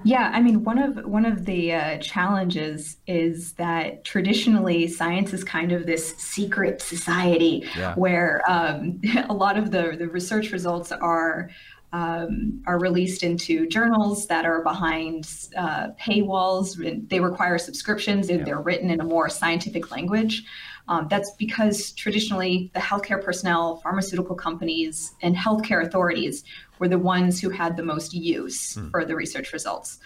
Yeah, 0.04 0.32
I 0.34 0.42
mean, 0.42 0.64
one 0.64 0.78
of 0.78 1.06
one 1.06 1.26
of 1.26 1.46
the 1.46 1.74
uh, 1.74 1.98
challenges 2.00 2.98
is 3.08 3.54
that 3.54 4.04
traditionally 4.04 4.88
science 4.88 5.34
is 5.34 5.44
kind 5.44 5.72
of 5.72 5.86
this 5.86 6.16
secret 6.18 6.82
society 6.82 7.68
yeah. 7.78 7.96
where 7.96 8.42
um, 8.48 9.02
a 9.30 9.34
lot 9.34 9.58
of 9.58 9.72
the 9.72 9.96
the 9.98 10.08
research 10.08 10.52
results 10.52 10.92
are. 10.92 11.50
Um, 11.96 12.64
are 12.66 12.80
released 12.80 13.22
into 13.22 13.68
journals 13.68 14.26
that 14.26 14.48
are 14.48 14.64
behind 14.64 15.30
uh, 15.56 15.90
paywalls. 16.02 17.08
They 17.08 17.20
require 17.20 17.60
subscriptions. 17.60 18.32
Yeah. 18.32 18.44
They're 18.44 18.62
written 18.62 18.90
in 18.90 19.00
a 19.00 19.04
more 19.04 19.30
scientific 19.30 19.92
language. 19.92 20.44
Um, 20.88 21.08
that's 21.10 21.32
because 21.32 21.92
traditionally 21.92 22.72
the 22.74 22.80
healthcare 22.80 23.24
personnel, 23.24 23.78
pharmaceutical 23.78 24.36
companies, 24.36 25.14
and 25.22 25.36
healthcare 25.36 25.86
authorities 25.86 26.44
were 26.84 26.90
the 26.90 27.00
ones 27.00 27.40
who 27.40 27.50
had 27.50 27.78
the 27.78 27.84
most 27.84 28.14
use 28.14 28.76
hmm. 28.76 28.90
for 28.90 29.06
the 29.06 29.16
research 29.16 29.54
results. 29.54 30.00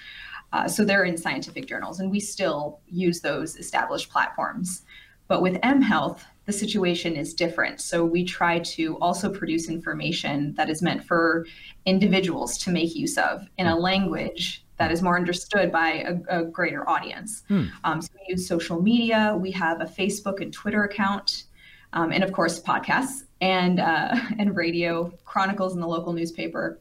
Uh, 0.53 0.67
so 0.67 0.85
they're 0.85 1.05
in 1.05 1.17
scientific 1.17 1.65
journals, 1.65 1.99
and 1.99 2.11
we 2.11 2.19
still 2.19 2.81
use 2.87 3.19
those 3.19 3.55
established 3.55 4.11
platforms. 4.11 4.83
But 5.27 5.41
with 5.41 5.55
mHealth, 5.61 6.19
the 6.45 6.53
situation 6.53 7.15
is 7.15 7.33
different. 7.33 7.81
So 7.81 8.05
we 8.05 8.23
try 8.23 8.59
to 8.59 8.95
also 8.99 9.33
produce 9.33 9.69
information 9.69 10.53
that 10.53 10.69
is 10.69 10.83
meant 10.83 11.03
for 11.03 11.47
individuals 11.85 12.59
to 12.59 12.69
make 12.69 12.95
use 12.95 13.17
of 13.17 13.47
in 13.57 13.65
a 13.65 13.75
language 13.75 14.63
that 14.77 14.91
is 14.91 15.01
more 15.01 15.17
understood 15.17 15.71
by 15.71 16.05
a, 16.11 16.41
a 16.41 16.45
greater 16.45 16.87
audience. 16.87 17.41
Hmm. 17.47 17.63
Um, 17.83 18.01
so 18.03 18.09
we 18.13 18.35
use 18.35 18.47
social 18.47 18.79
media. 18.79 19.35
We 19.35 19.49
have 19.51 19.81
a 19.81 19.85
Facebook 19.85 20.41
and 20.41 20.53
Twitter 20.53 20.83
account, 20.83 21.45
um, 21.93 22.11
and 22.11 22.23
of 22.23 22.31
course 22.33 22.61
podcasts 22.61 23.23
and 23.41 23.79
uh, 23.79 24.15
and 24.39 24.55
radio 24.55 25.11
chronicles 25.25 25.73
in 25.73 25.81
the 25.81 25.87
local 25.87 26.13
newspaper. 26.13 26.79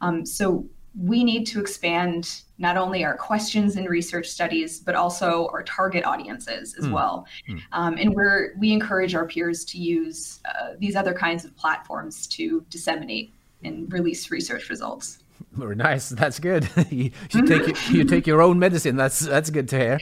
Um, 0.00 0.24
so 0.24 0.64
we 0.98 1.22
need 1.22 1.46
to 1.46 1.60
expand 1.60 2.42
not 2.58 2.76
only 2.76 3.04
our 3.04 3.16
questions 3.16 3.76
and 3.76 3.88
research 3.88 4.26
studies, 4.26 4.80
but 4.80 4.94
also 4.94 5.48
our 5.52 5.62
target 5.62 6.04
audiences 6.04 6.74
as 6.76 6.86
mm. 6.86 6.92
well. 6.92 7.26
Mm. 7.48 7.62
Um, 7.72 7.96
and 7.98 8.14
we're 8.14 8.54
we 8.58 8.72
encourage 8.72 9.14
our 9.14 9.26
peers 9.26 9.64
to 9.66 9.78
use 9.78 10.40
uh, 10.44 10.72
these 10.78 10.96
other 10.96 11.14
kinds 11.14 11.44
of 11.44 11.56
platforms 11.56 12.26
to 12.28 12.64
disseminate 12.70 13.32
and 13.62 13.92
release 13.92 14.30
research 14.30 14.70
results. 14.70 15.18
Very 15.52 15.76
nice. 15.76 16.08
That's 16.08 16.40
good. 16.40 16.68
you, 16.90 17.10
you 17.30 17.46
take 17.46 17.90
you 17.90 18.04
take 18.04 18.26
your 18.26 18.42
own 18.42 18.58
medicine. 18.58 18.96
That's 18.96 19.20
that's 19.20 19.50
good 19.50 19.68
to 19.68 19.78
hear. 19.78 19.98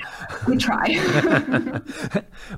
We 0.47 0.57
try. 0.57 0.99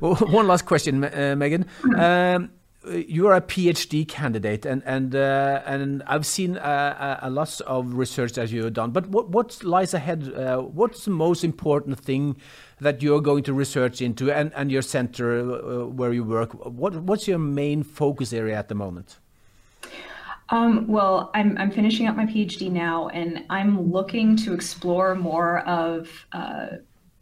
well, 0.01 0.15
one 0.15 0.47
last 0.47 0.65
question, 0.65 1.05
uh, 1.05 1.35
Megan. 1.37 1.67
Um, 1.97 2.51
you 2.91 3.27
are 3.27 3.35
a 3.35 3.41
PhD 3.41 4.07
candidate, 4.07 4.67
and 4.67 4.83
and 4.85 5.15
uh, 5.15 5.63
and 5.67 6.03
I've 6.07 6.27
seen 6.27 6.57
uh, 6.57 7.19
a 7.23 7.31
lot 7.31 7.61
of 7.63 7.95
research 7.95 8.33
that 8.33 8.51
you 8.51 8.65
have 8.65 8.73
done. 8.73 8.91
But 8.91 9.09
what 9.09 9.31
what 9.31 9.63
lies 9.65 9.95
ahead? 9.95 10.33
Uh, 10.33 10.59
what's 10.59 11.05
the 11.05 11.11
most 11.11 11.45
important 11.45 11.99
thing 11.99 12.37
that 12.81 13.03
you're 13.03 13.21
going 13.21 13.45
to 13.45 13.53
research 13.53 14.01
into, 14.01 14.31
and 14.31 14.53
and 14.55 14.71
your 14.71 14.83
center 14.83 15.41
uh, 15.41 15.87
where 15.87 16.13
you 16.13 16.25
work? 16.25 16.53
What 16.53 16.95
what's 17.03 17.29
your 17.29 17.39
main 17.39 17.83
focus 17.83 18.33
area 18.33 18.59
at 18.59 18.69
the 18.69 18.75
moment? 18.75 19.19
Um, 20.51 20.87
well, 20.87 21.31
I'm, 21.35 21.59
I'm 21.59 21.71
finishing 21.71 22.07
up 22.07 22.17
my 22.17 22.25
PhD 22.25 22.71
now, 22.71 23.09
and 23.09 23.45
I'm 23.51 23.93
looking 23.93 24.35
to 24.37 24.55
explore 24.55 25.15
more 25.15 25.59
of 25.61 26.09
uh, 26.33 26.69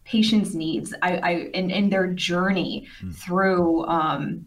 patients' 0.04 0.54
needs 0.54 0.94
I, 1.02 1.16
I, 1.16 1.30
in, 1.52 1.70
in 1.70 1.90
their 1.90 2.06
journey 2.06 2.86
mm. 3.02 3.12
through 3.12 3.84
um, 3.86 4.46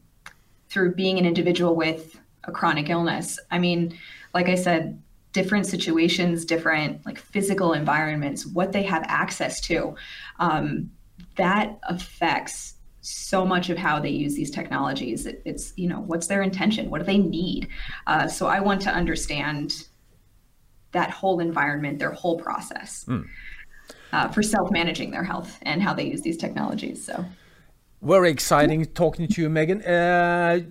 through 0.70 0.96
being 0.96 1.18
an 1.18 1.26
individual 1.26 1.76
with 1.76 2.20
a 2.46 2.52
chronic 2.52 2.90
illness. 2.90 3.40
I 3.52 3.60
mean, 3.60 3.98
like 4.34 4.50
I 4.50 4.56
said, 4.56 5.02
different 5.34 5.66
situations, 5.66 6.46
different 6.46 7.06
like 7.06 7.18
physical 7.18 7.74
environments, 7.74 8.46
what 8.46 8.72
they 8.72 8.84
have 8.84 9.04
access 9.08 9.60
to, 9.62 9.96
um, 10.40 10.90
that 11.36 11.80
affects 11.84 12.76
so 13.02 13.46
much 13.46 13.70
of 13.70 13.78
how 13.78 14.00
they 14.00 14.10
use 14.10 14.36
these 14.36 14.52
technologies. 14.52 15.26
It, 15.26 15.42
it's 15.46 15.74
you 15.76 15.88
know 15.88 16.02
what's 16.02 16.28
their 16.28 16.42
intention, 16.42 16.90
what 16.90 17.00
do 17.00 17.06
they 17.06 17.18
need. 17.18 17.68
Uh, 18.08 18.28
so 18.28 18.48
I 18.48 18.60
want 18.60 18.82
to 18.82 18.90
understand 18.90 19.88
that 20.92 21.10
whole 21.12 21.40
environment, 21.40 22.00
their 22.00 22.12
whole 22.12 22.38
process. 22.38 23.06
Mm. 23.08 23.26
Uh, 24.12 24.28
for 24.28 24.42
self-managing 24.42 25.12
their 25.12 25.24
health 25.24 25.60
and 25.62 25.84
how 25.84 25.94
they 25.94 26.04
use 26.04 26.22
these 26.22 26.38
technologies. 26.38 27.04
So 27.06 27.24
very 28.02 28.30
exciting 28.30 28.86
talking 28.86 29.28
to 29.28 29.42
you, 29.42 29.50
Megan. 29.50 29.82
Uh, 29.84 30.62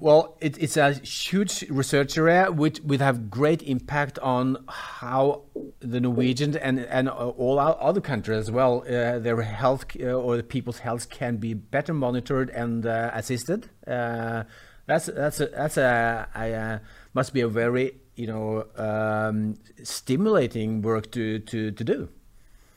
well, 0.00 0.36
it, 0.40 0.56
it's 0.62 0.76
a 0.76 0.92
huge 0.92 1.64
research 1.70 2.16
area 2.16 2.52
which 2.52 2.80
would 2.80 3.00
have 3.00 3.30
great 3.30 3.62
impact 3.62 4.18
on 4.20 4.64
how 4.68 5.42
the 5.80 6.00
Norwegian 6.00 6.56
and, 6.56 6.78
and 6.78 7.08
all 7.08 7.58
our 7.58 7.76
other 7.80 8.00
countries 8.00 8.38
as 8.38 8.50
well, 8.50 8.82
uh, 8.82 9.18
their 9.18 9.42
health 9.42 9.86
uh, 10.00 10.04
or 10.06 10.36
the 10.36 10.44
people's 10.44 10.78
health 10.78 11.10
can 11.10 11.38
be 11.38 11.52
better 11.52 11.92
monitored 11.92 12.50
and 12.50 12.86
uh, 12.86 13.10
assisted. 13.12 13.68
Uh, 13.86 14.44
that's 14.86 15.06
that's 15.06 15.40
a, 15.40 15.46
that's 15.46 15.76
a, 15.76 16.28
a, 16.34 16.52
a, 16.52 16.80
must 17.12 17.34
be 17.34 17.40
a 17.40 17.48
very 17.48 17.96
you 18.14 18.26
know 18.26 18.64
um, 18.76 19.56
stimulating 19.82 20.80
work 20.80 21.10
to, 21.10 21.40
to, 21.40 21.72
to 21.72 21.84
do. 21.84 22.08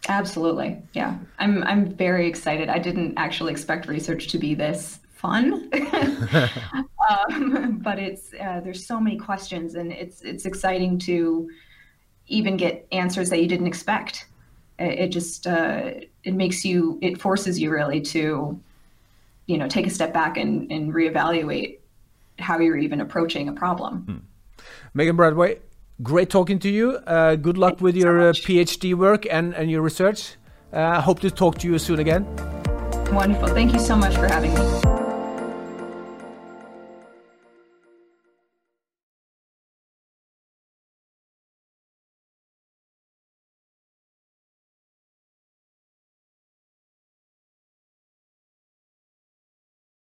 Absolutely. 0.08 0.82
Yeah. 0.94 1.18
I'm 1.40 1.64
I'm 1.64 1.96
very 1.96 2.28
excited. 2.28 2.70
I 2.70 2.80
didn't 2.80 3.14
actually 3.18 3.52
expect 3.52 3.88
research 3.88 4.28
to 4.30 4.38
be 4.38 4.56
this 4.56 5.00
fun. 5.14 5.70
um, 7.10 7.80
but 7.84 8.00
it's 8.00 8.34
uh, 8.34 8.62
there's 8.64 8.86
so 8.86 9.00
many 9.00 9.18
questions 9.18 9.76
and 9.76 9.92
it's 9.92 10.22
it's 10.22 10.46
exciting 10.46 10.98
to 11.00 11.50
even 12.28 12.58
get 12.58 12.88
answers 12.92 13.30
that 13.30 13.42
you 13.42 13.48
didn't 13.48 13.68
expect. 13.68 14.28
It, 14.80 15.00
it 15.00 15.08
just 15.10 15.46
uh, 15.46 15.92
it 16.24 16.34
makes 16.34 16.66
you 16.66 16.98
it 17.02 17.22
forces 17.22 17.60
you 17.60 17.70
really 17.70 18.02
to 18.02 18.60
you 19.46 19.58
know 19.58 19.68
take 19.68 19.86
a 19.86 19.92
step 19.92 20.14
back 20.14 20.38
and, 20.38 20.72
and 20.72 20.94
reevaluate 20.94 21.78
how 22.40 22.58
you're 22.58 22.78
even 22.78 23.02
approaching 23.02 23.50
a 23.50 23.54
problem. 23.54 24.02
Hmm. 24.02 24.66
Megan 24.94 25.16
Bradway, 25.16 25.60
Great 26.02 26.30
talking 26.30 26.58
to 26.60 26.70
you. 26.70 26.94
Uh, 27.06 27.36
good 27.36 27.58
luck 27.58 27.74
Thank 27.74 27.82
with 27.82 27.96
you 27.96 28.04
your 28.04 28.22
so 28.22 28.30
uh, 28.30 28.34
PhD 28.34 28.96
work 28.96 29.28
and, 29.30 29.54
and 29.54 29.70
your 29.70 29.82
research. 29.82 30.36
I 30.74 30.78
uh, 30.78 31.02
hope 31.02 31.20
to 31.20 31.30
talk 31.30 31.58
to 31.60 31.68
you 31.68 31.78
soon 31.78 32.00
again. 32.00 32.26
Wonderful. 33.12 33.50
Thank 33.50 33.74
you 33.74 33.80
so 33.80 33.96
much 33.96 34.16
for 34.16 34.28
having 34.28 34.54
me. 34.54 35.01